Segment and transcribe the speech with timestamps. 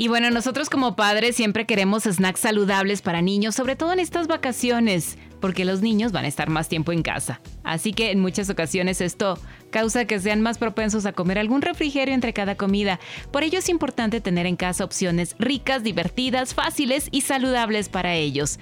[0.00, 4.28] Y bueno, nosotros como padres siempre queremos snacks saludables para niños, sobre todo en estas
[4.28, 7.40] vacaciones, porque los niños van a estar más tiempo en casa.
[7.64, 9.40] Así que en muchas ocasiones esto
[9.72, 13.00] causa que sean más propensos a comer algún refrigerio entre cada comida.
[13.32, 18.60] Por ello es importante tener en casa opciones ricas, divertidas, fáciles y saludables para ellos.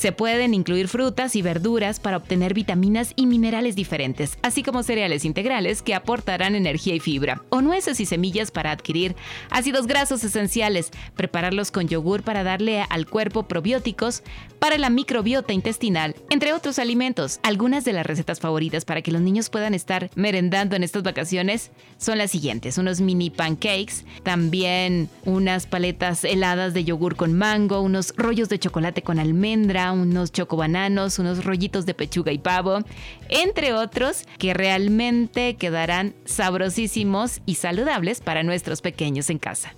[0.00, 5.26] Se pueden incluir frutas y verduras para obtener vitaminas y minerales diferentes, así como cereales
[5.26, 9.14] integrales que aportarán energía y fibra, o nueces y semillas para adquirir
[9.50, 14.22] ácidos grasos esenciales, prepararlos con yogur para darle al cuerpo probióticos
[14.58, 17.38] para la microbiota intestinal, entre otros alimentos.
[17.42, 21.72] Algunas de las recetas favoritas para que los niños puedan estar merendando en estas vacaciones
[21.98, 28.14] son las siguientes, unos mini pancakes, también unas paletas heladas de yogur con mango, unos
[28.16, 32.80] rollos de chocolate con almendra, unos chocobananos, unos rollitos de pechuga y pavo,
[33.28, 39.74] entre otros que realmente quedarán sabrosísimos y saludables para nuestros pequeños en casa.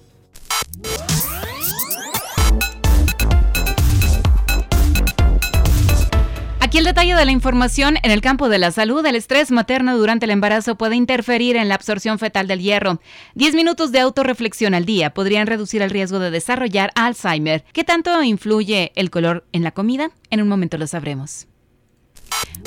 [6.73, 9.05] Aquí el detalle de la información en el campo de la salud.
[9.05, 12.99] El estrés materno durante el embarazo puede interferir en la absorción fetal del hierro.
[13.35, 17.63] Diez minutos de autorreflexión al día podrían reducir el riesgo de desarrollar Alzheimer.
[17.75, 20.13] ¿Qué tanto influye el color en la comida?
[20.31, 21.47] En un momento lo sabremos.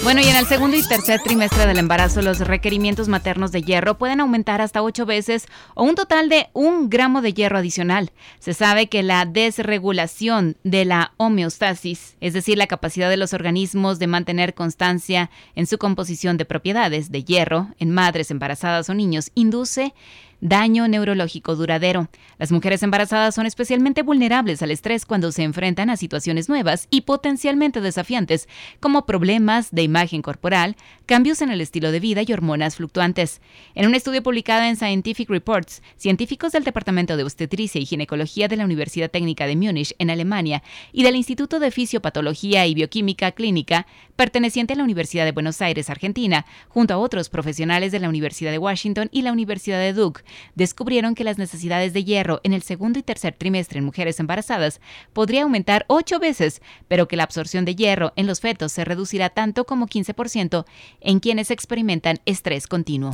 [0.05, 3.97] Bueno, y en el segundo y tercer trimestre del embarazo, los requerimientos maternos de hierro
[3.97, 8.11] pueden aumentar hasta ocho veces o un total de un gramo de hierro adicional.
[8.37, 13.97] Se sabe que la desregulación de la homeostasis, es decir, la capacidad de los organismos
[13.97, 19.31] de mantener constancia en su composición de propiedades de hierro en madres embarazadas o niños,
[19.33, 19.95] induce
[20.41, 22.09] daño neurológico duradero.
[22.37, 27.01] Las mujeres embarazadas son especialmente vulnerables al estrés cuando se enfrentan a situaciones nuevas y
[27.01, 28.47] potencialmente desafiantes,
[28.79, 30.75] como problemas de imagen corporal,
[31.05, 33.41] cambios en el estilo de vida y hormonas fluctuantes.
[33.73, 38.57] En un estudio publicado en Scientific Reports, científicos del Departamento de Obstetricia y Ginecología de
[38.57, 43.87] la Universidad Técnica de Múnich, en Alemania, y del Instituto de Fisiopatología y Bioquímica Clínica,
[44.15, 48.51] perteneciente a la Universidad de Buenos Aires, Argentina, junto a otros profesionales de la Universidad
[48.51, 50.23] de Washington y la Universidad de Duke,
[50.55, 54.81] descubrieron que las necesidades de hierro en el segundo y tercer trimestre en mujeres embarazadas
[55.13, 59.29] podría aumentar ocho veces, pero que la absorción de hierro en los fetos se reducirá
[59.29, 60.65] tanto como 15%
[61.01, 63.11] en quienes experimentan estrés continuo.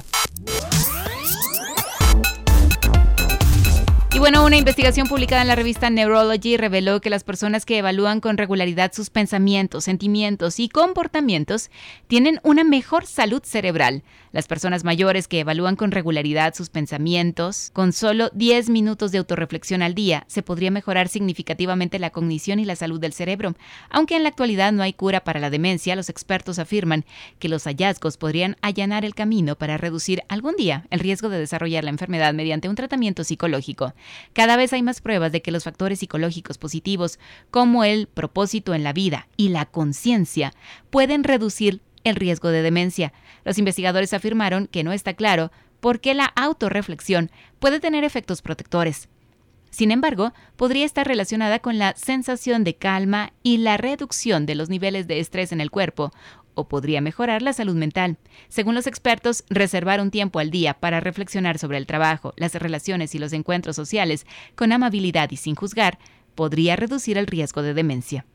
[4.22, 8.38] Bueno, una investigación publicada en la revista Neurology reveló que las personas que evalúan con
[8.38, 11.72] regularidad sus pensamientos, sentimientos y comportamientos
[12.06, 14.04] tienen una mejor salud cerebral.
[14.32, 19.82] Las personas mayores que evalúan con regularidad sus pensamientos, con solo 10 minutos de autorreflexión
[19.82, 23.56] al día, se podría mejorar significativamente la cognición y la salud del cerebro.
[23.90, 27.06] Aunque en la actualidad no hay cura para la demencia, los expertos afirman
[27.40, 31.84] que los hallazgos podrían allanar el camino para reducir algún día el riesgo de desarrollar
[31.84, 33.94] la enfermedad mediante un tratamiento psicológico.
[34.34, 38.84] Cada vez hay más pruebas de que los factores psicológicos positivos, como el propósito en
[38.84, 40.54] la vida y la conciencia,
[40.90, 43.14] pueden reducir el riesgo de demencia.
[43.44, 49.10] Los investigadores afirmaron que no está claro por qué la autorreflexión puede tener efectos protectores.
[49.72, 54.68] Sin embargo, podría estar relacionada con la sensación de calma y la reducción de los
[54.68, 56.12] niveles de estrés en el cuerpo,
[56.54, 58.18] o podría mejorar la salud mental.
[58.48, 63.16] Según los expertos, reservar un tiempo al día para reflexionar sobre el trabajo, las relaciones
[63.16, 64.26] y los encuentros sociales
[64.56, 66.00] con amabilidad y sin juzgar
[66.36, 68.26] podría reducir el riesgo de demencia.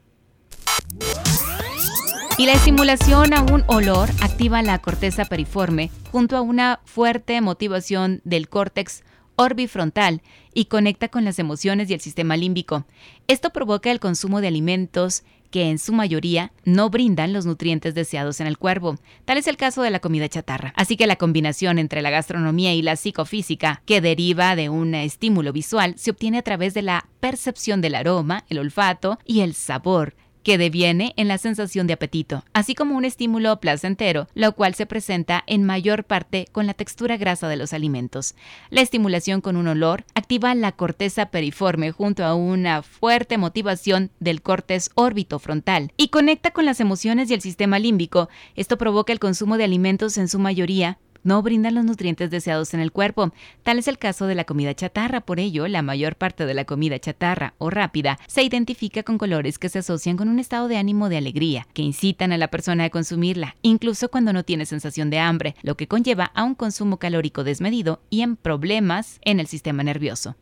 [2.38, 8.20] Y la estimulación a un olor activa la corteza periforme junto a una fuerte motivación
[8.24, 9.04] del córtex
[9.36, 10.22] orbifrontal
[10.52, 12.84] y conecta con las emociones y el sistema límbico.
[13.26, 18.40] Esto provoca el consumo de alimentos que en su mayoría no brindan los nutrientes deseados
[18.40, 18.96] en el cuerpo.
[19.24, 20.72] Tal es el caso de la comida chatarra.
[20.76, 25.52] Así que la combinación entre la gastronomía y la psicofísica, que deriva de un estímulo
[25.52, 30.14] visual, se obtiene a través de la percepción del aroma, el olfato y el sabor
[30.46, 34.86] que deviene en la sensación de apetito, así como un estímulo placentero, lo cual se
[34.86, 38.36] presenta en mayor parte con la textura grasa de los alimentos.
[38.70, 44.40] La estimulación con un olor activa la corteza periforme junto a una fuerte motivación del
[44.40, 44.92] córtex
[45.40, 48.28] frontal y conecta con las emociones y el sistema límbico.
[48.54, 52.80] Esto provoca el consumo de alimentos en su mayoría no brindan los nutrientes deseados en
[52.80, 53.32] el cuerpo.
[53.62, 56.64] Tal es el caso de la comida chatarra, por ello, la mayor parte de la
[56.64, 60.76] comida chatarra o rápida se identifica con colores que se asocian con un estado de
[60.76, 65.10] ánimo de alegría, que incitan a la persona a consumirla, incluso cuando no tiene sensación
[65.10, 69.48] de hambre, lo que conlleva a un consumo calórico desmedido y en problemas en el
[69.48, 70.36] sistema nervioso.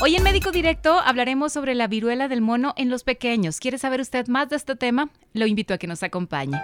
[0.00, 3.60] Hoy en Médico Directo hablaremos sobre la viruela del mono en los pequeños.
[3.60, 5.10] ¿Quiere saber usted más de este tema?
[5.32, 6.60] Lo invito a que nos acompañe.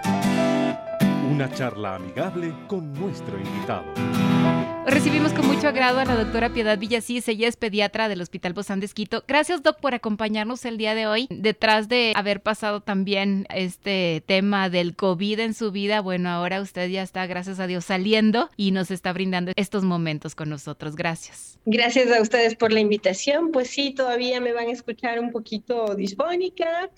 [1.39, 3.85] Una charla amigable con nuestro invitado.
[4.85, 8.81] Recibimos con mucho agrado a la doctora Piedad Villasís, ella es pediatra del Hospital Bozán
[8.81, 8.89] de
[9.25, 11.27] Gracias, doc, por acompañarnos el día de hoy.
[11.29, 16.89] Detrás de haber pasado también este tema del COVID en su vida, bueno, ahora usted
[16.89, 20.97] ya está, gracias a Dios, saliendo y nos está brindando estos momentos con nosotros.
[20.97, 21.57] Gracias.
[21.65, 23.51] Gracias a ustedes por la invitación.
[23.53, 26.89] Pues sí, todavía me van a escuchar un poquito disfónica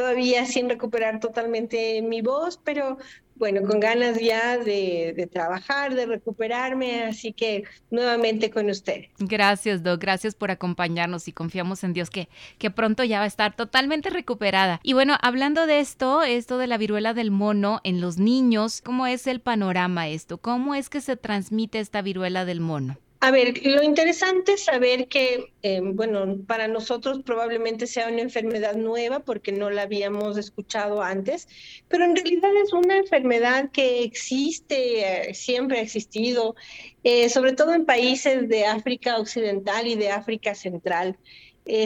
[0.00, 2.96] todavía sin recuperar totalmente mi voz, pero
[3.40, 9.06] bueno, con ganas ya de, trabajar, de recuperarme, así que nuevamente con usted.
[9.18, 12.28] Gracias, Doc, gracias por acompañarnos y confiamos en Dios que,
[12.58, 14.78] que pronto ya va a estar totalmente recuperada.
[14.82, 19.06] Y bueno, hablando de esto, esto de la viruela del mono en los niños, ¿cómo
[19.06, 20.36] es el panorama esto?
[20.36, 22.98] ¿Cómo es que se transmite esta viruela del mono?
[23.22, 28.76] A ver, lo interesante es saber que, eh, bueno, para nosotros probablemente sea una enfermedad
[28.76, 31.46] nueva porque no la habíamos escuchado antes,
[31.88, 36.56] pero en realidad es una enfermedad que existe, eh, siempre ha existido,
[37.04, 41.18] eh, sobre todo en países de África Occidental y de África Central.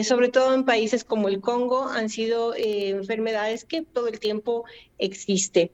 [0.03, 4.63] sobre todo en países como el Congo, han sido enfermedades que todo el tiempo
[4.97, 5.71] existe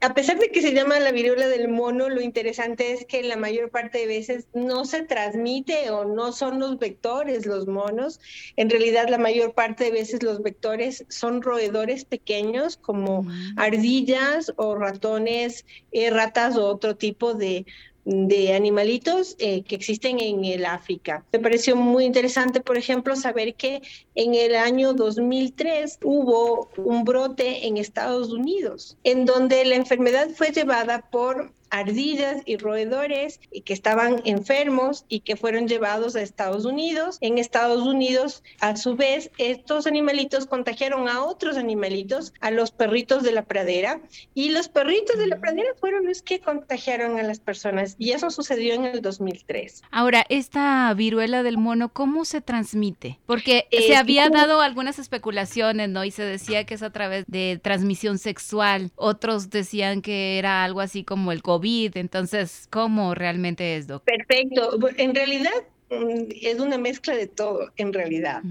[0.00, 3.36] a pesar de que se llama la viruela del mono, lo interesante es que la
[3.36, 8.20] mayor parte de veces no se transmite o no son los vectores los monos.
[8.56, 13.26] En realidad, la mayor parte de veces los vectores son roedores pequeños como
[13.56, 17.66] ardillas o ratones, eh, ratas o otro tipo de
[18.06, 21.24] de animalitos eh, que existen en el África.
[21.32, 23.82] Me pareció muy interesante, por ejemplo, saber que
[24.14, 30.52] en el año 2003 hubo un brote en Estados Unidos, en donde la enfermedad fue
[30.52, 37.18] llevada por ardillas y roedores que estaban enfermos y que fueron llevados a Estados Unidos.
[37.20, 43.22] En Estados Unidos, a su vez, estos animalitos contagiaron a otros animalitos, a los perritos
[43.22, 44.00] de la pradera,
[44.34, 48.30] y los perritos de la pradera fueron los que contagiaron a las personas, y eso
[48.30, 49.82] sucedió en el 2003.
[49.90, 53.18] Ahora, esta viruela del mono, ¿cómo se transmite?
[53.26, 56.04] Porque se había dado algunas especulaciones, ¿no?
[56.04, 60.80] Y se decía que es a través de transmisión sexual, otros decían que era algo
[60.80, 61.55] así como el COVID
[61.94, 64.14] entonces, ¿cómo realmente es, doctor?
[64.16, 64.78] Perfecto.
[64.96, 65.52] En realidad
[65.90, 68.42] mm, es una mezcla de todo, en realidad.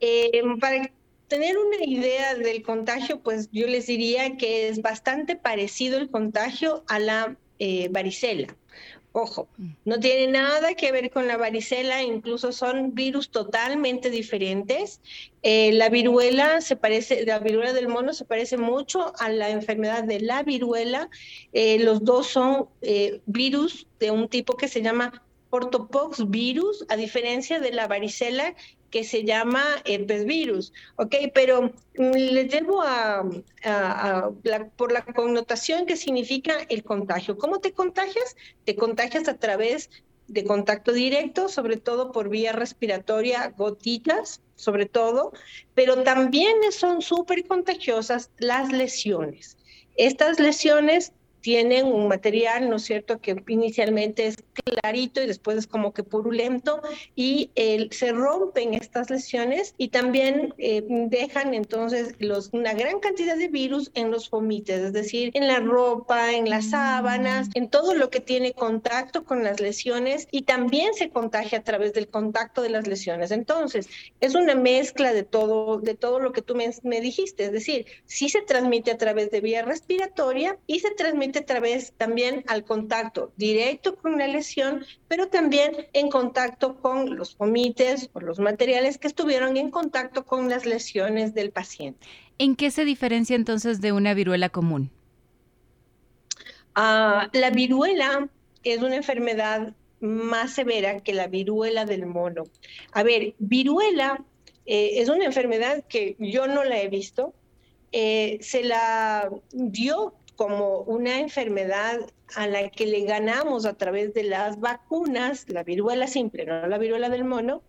[0.00, 0.90] Eh, para
[1.28, 6.84] tener una idea del contagio, pues yo les diría que es bastante parecido el contagio
[6.88, 8.48] a la eh, varicela.
[9.16, 9.70] Ojo, mm.
[9.84, 15.00] no tiene nada que ver con la varicela, incluso son virus totalmente diferentes.
[15.44, 20.02] Eh, la viruela se parece, la viruela del mono se parece mucho a la enfermedad
[20.02, 21.10] de la viruela.
[21.52, 25.22] Eh, los dos son eh, virus de un tipo que se llama
[25.54, 28.54] ortopox virus, a diferencia de la varicela
[28.90, 31.14] que se llama herpes virus, ¿ok?
[31.34, 33.28] Pero mm, les debo a,
[34.76, 37.36] por la connotación que significa el contagio.
[37.36, 38.36] ¿Cómo te contagias?
[38.64, 39.90] Te contagias a través
[40.28, 45.32] de contacto directo, sobre todo por vía respiratoria, gotitas, sobre todo,
[45.74, 49.56] pero también son súper contagiosas las lesiones.
[49.96, 51.12] Estas lesiones
[51.44, 56.02] tienen un material, ¿no es cierto?, que inicialmente es clarito y después es como que
[56.02, 56.80] purulento
[57.14, 57.50] y
[57.90, 63.90] se rompen estas lesiones y también eh, dejan entonces los, una gran cantidad de virus
[63.92, 68.20] en los fomites, es decir, en la ropa, en las sábanas, en todo lo que
[68.20, 72.86] tiene contacto con las lesiones y también se contagia a través del contacto de las
[72.86, 73.32] lesiones.
[73.32, 77.52] Entonces, es una mezcla de todo, de todo lo que tú me, me dijiste, es
[77.52, 82.44] decir, sí se transmite a través de vía respiratoria y se transmite a través también
[82.46, 88.38] al contacto directo con la lesión, pero también en contacto con los comites o los
[88.38, 92.06] materiales que estuvieron en contacto con las lesiones del paciente.
[92.38, 94.90] ¿En qué se diferencia entonces de una viruela común?
[96.74, 98.28] Ah, la viruela
[98.64, 102.44] es una enfermedad más severa que la viruela del mono.
[102.92, 104.22] A ver, viruela
[104.66, 107.34] eh, es una enfermedad que yo no la he visto.
[107.92, 112.00] Eh, se la dio como una enfermedad
[112.34, 116.78] a la que le ganamos a través de las vacunas, la viruela simple, no la
[116.78, 117.62] viruela del mono,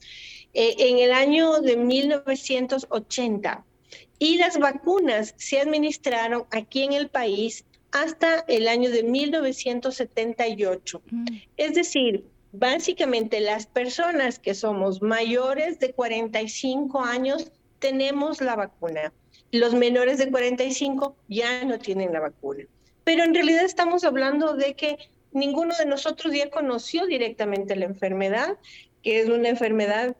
[0.53, 3.65] eh, en el año de 1980.
[4.19, 11.01] Y las vacunas se administraron aquí en el país hasta el año de 1978.
[11.12, 11.25] Mm.
[11.57, 19.13] Es decir, básicamente las personas que somos mayores de 45 años tenemos la vacuna.
[19.51, 22.63] Los menores de 45 ya no tienen la vacuna.
[23.03, 24.98] Pero en realidad estamos hablando de que
[25.32, 28.58] ninguno de nosotros ya conoció directamente la enfermedad,
[29.03, 30.15] que es una enfermedad,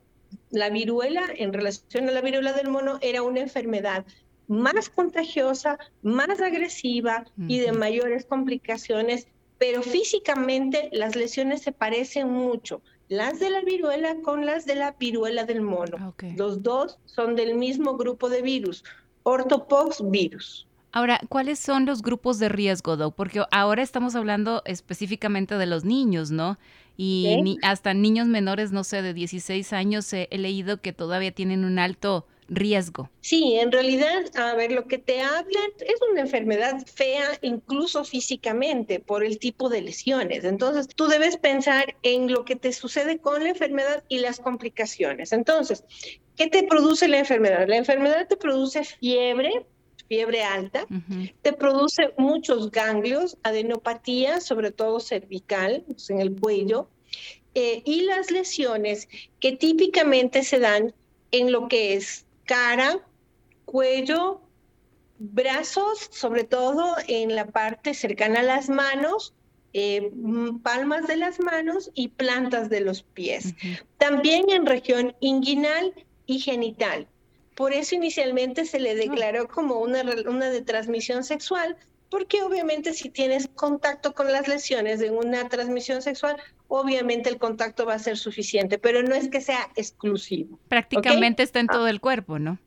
[0.52, 4.06] la viruela, en relación a la viruela del mono, era una enfermedad
[4.48, 12.82] más contagiosa, más agresiva y de mayores complicaciones, pero físicamente las lesiones se parecen mucho,
[13.08, 16.14] las de la viruela con las de la viruela del mono.
[16.36, 18.84] Los dos son del mismo grupo de virus,
[19.24, 20.68] ortopox virus.
[20.92, 23.16] Ahora, ¿cuáles son los grupos de riesgo, Doc?
[23.16, 26.58] Porque ahora estamos hablando específicamente de los niños, ¿no?
[26.98, 31.80] Y hasta niños menores, no sé, de 16 años he leído que todavía tienen un
[31.80, 33.10] alto riesgo.
[33.22, 39.00] Sí, en realidad, a ver, lo que te hablan es una enfermedad fea incluso físicamente
[39.00, 40.44] por el tipo de lesiones.
[40.44, 45.32] Entonces, tú debes pensar en lo que te sucede con la enfermedad y las complicaciones.
[45.32, 45.84] Entonces,
[46.36, 47.68] ¿qué te produce la enfermedad?
[47.68, 49.66] La enfermedad te produce fiebre,
[50.08, 50.86] fiebre alta,
[51.42, 56.90] te produce muchos ganglios, adenopatía, sobre todo cervical, pues, en el cuello,
[57.56, 59.08] eh, y las lesiones
[59.40, 60.94] que típicamente se dan
[61.32, 63.00] en lo que es cara,
[63.66, 64.42] cuello,
[65.18, 69.34] brazos, sobre todo en la parte cercana a las manos,
[69.74, 70.12] eh,
[70.64, 73.54] palmas de las manos y plantas de los pies.
[73.98, 75.94] También en región inguinal
[76.26, 77.08] y genital.
[77.56, 78.96] Por eso inicialmente se le ah.
[78.96, 81.78] declaró como una, una de transmisión sexual,
[82.10, 87.86] porque obviamente si tienes contacto con las lesiones de una transmisión sexual, obviamente el contacto
[87.86, 90.60] va a ser suficiente, pero no es que sea exclusivo.
[90.68, 92.60] Prácticamente está en todo el cuerpo, ¿no?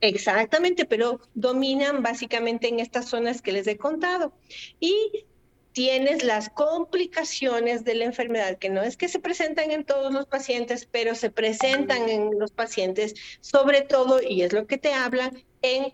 [0.00, 4.32] Exactamente, pero dominan básicamente en estas zonas que les he contado.
[4.78, 5.24] Y
[5.72, 10.26] tienes las complicaciones de la enfermedad, que no es que se presentan en todos los
[10.26, 15.42] pacientes, pero se presentan en los pacientes, sobre todo, y es lo que te hablan,
[15.62, 15.92] en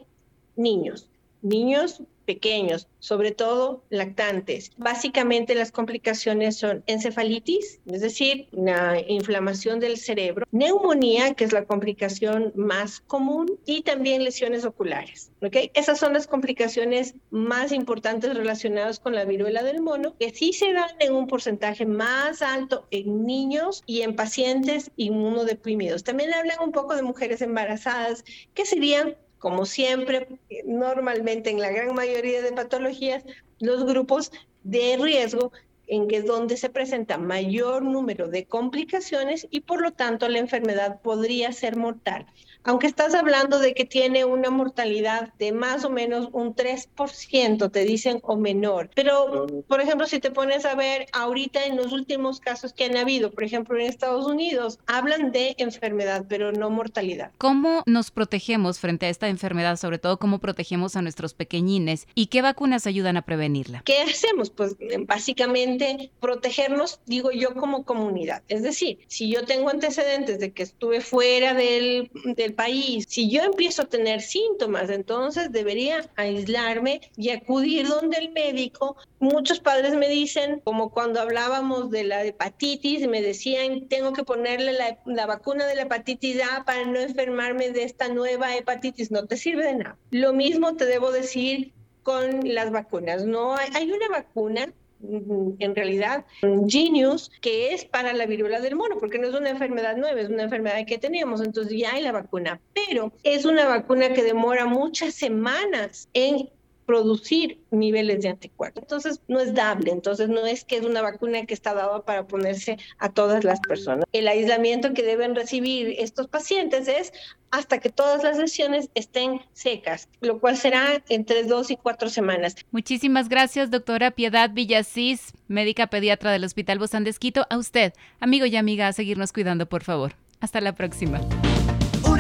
[0.57, 1.09] niños.
[1.41, 4.71] Niños pequeños, sobre todo lactantes.
[4.77, 11.65] Básicamente las complicaciones son encefalitis, es decir, una inflamación del cerebro, neumonía, que es la
[11.65, 15.33] complicación más común, y también lesiones oculares.
[15.43, 15.71] ¿okay?
[15.75, 20.73] Esas son las complicaciones más importantes relacionadas con la viruela del mono, que sí se
[20.73, 26.05] dan en un porcentaje más alto en niños y en pacientes inmunodeprimidos.
[26.05, 28.25] También hablan un poco de mujeres embarazadas,
[28.55, 30.29] que serían como siempre,
[30.67, 33.25] normalmente en la gran mayoría de patologías,
[33.59, 34.31] los grupos
[34.63, 35.51] de riesgo
[35.89, 40.39] en que es donde se presenta mayor número de complicaciones y por lo tanto la
[40.39, 42.27] enfermedad podría ser mortal
[42.65, 47.85] aunque estás hablando de que tiene una mortalidad de más o menos un 3%, te
[47.85, 48.91] dicen, o menor.
[48.95, 52.97] Pero, por ejemplo, si te pones a ver ahorita en los últimos casos que han
[52.97, 57.33] habido, por ejemplo, en Estados Unidos, hablan de enfermedad, pero no mortalidad.
[57.39, 59.77] ¿Cómo nos protegemos frente a esta enfermedad?
[59.77, 62.07] Sobre todo, ¿cómo protegemos a nuestros pequeñines?
[62.15, 63.83] ¿Y qué vacunas ayudan a prevenirla?
[63.85, 64.51] ¿Qué hacemos?
[64.51, 64.77] Pues
[65.07, 68.43] básicamente protegernos, digo yo, como comunidad.
[68.49, 73.07] Es decir, si yo tengo antecedentes de que estuve fuera del, del país.
[73.09, 78.97] Si yo empiezo a tener síntomas, entonces debería aislarme y acudir donde el médico.
[79.19, 84.73] Muchos padres me dicen, como cuando hablábamos de la hepatitis, me decían, tengo que ponerle
[84.73, 89.11] la, la vacuna de la hepatitis A para no enfermarme de esta nueva hepatitis.
[89.11, 89.99] No te sirve de nada.
[90.11, 93.25] Lo mismo te debo decir con las vacunas.
[93.25, 96.25] No hay, hay una vacuna en realidad
[96.67, 100.29] Genius, que es para la viruela del mono, porque no es una enfermedad nueva, es
[100.29, 104.67] una enfermedad que teníamos, entonces ya hay la vacuna, pero es una vacuna que demora
[104.67, 106.51] muchas semanas en
[106.91, 108.83] producir niveles de anticuerpos.
[108.83, 112.27] Entonces, no es dable, entonces no es que es una vacuna que está dada para
[112.27, 114.07] ponerse a todas las personas.
[114.13, 117.13] El aislamiento que deben recibir estos pacientes es
[117.53, 122.57] hasta que todas las lesiones estén secas, lo cual será entre dos y cuatro semanas.
[122.73, 127.15] Muchísimas gracias, doctora Piedad Villasís, médica pediatra del Hospital Bozán de.
[127.51, 130.15] A usted, amigo y amiga, a seguirnos cuidando, por favor.
[130.41, 131.21] Hasta la próxima.